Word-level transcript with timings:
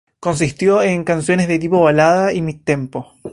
Consistió 0.19 0.81
en 0.81 1.03
canciones 1.03 1.47
tipo 1.59 1.79
balada 1.79 2.33
y 2.33 2.41
midtempo. 2.41 3.13